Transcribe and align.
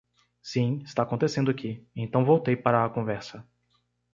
Sim, 0.41 0.81
está 0.83 1.03
acontecendo 1.03 1.51
aqui, 1.51 1.87
então 1.95 2.25
voltei 2.25 2.55
para 2.57 2.83
a 2.83 2.89
conversa. 2.89 3.47